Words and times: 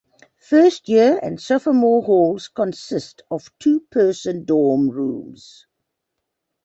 First-year 0.39 1.19
and 1.21 1.39
sophomore 1.39 2.01
halls 2.01 2.47
consist 2.47 3.21
of 3.29 3.51
two-person 3.59 4.45
dorm 4.45 4.89
rooms. 4.89 5.67